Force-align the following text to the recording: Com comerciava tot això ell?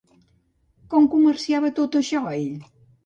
Com 0.95 1.05
comerciava 1.15 1.73
tot 1.81 1.99
això 2.01 2.25
ell? 2.39 2.57